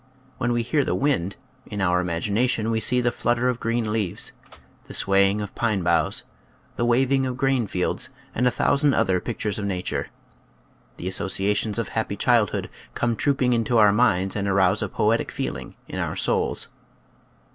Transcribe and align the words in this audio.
When 0.39 0.51
we 0.51 0.63
hear 0.63 0.83
the 0.83 0.95
wind, 0.95 1.35
in 1.67 1.79
our 1.79 1.99
imagination 2.01 2.71
we 2.71 2.79
see 2.79 3.01
the 3.01 3.11
flutter 3.11 3.47
of 3.49 3.59
green 3.59 3.91
leaves, 3.93 4.31
the 4.85 4.95
swaying 4.95 5.41
of 5.41 5.53
pine 5.53 5.83
boughs, 5.83 6.23
the 6.75 6.87
wav 6.87 7.11
ing 7.11 7.27
of 7.27 7.37
grain 7.37 7.67
fields, 7.67 8.09
and 8.33 8.47
a 8.47 8.49
thousand 8.49 8.95
other 8.95 9.19
pic 9.19 9.37
tures 9.37 9.59
of 9.59 9.65
nature. 9.65 10.09
The 10.97 11.07
associations 11.07 11.77
of 11.77 11.89
happy 11.89 12.15
childhood 12.15 12.67
come 12.95 13.15
trooping 13.15 13.53
into 13.53 13.77
our 13.77 13.91
minds 13.91 14.35
and 14.35 14.47
arouse 14.47 14.81
a 14.81 14.89
poetic 14.89 15.31
feeling 15.31 15.75
in 15.87 15.99
our 15.99 16.15
souls. 16.15 16.69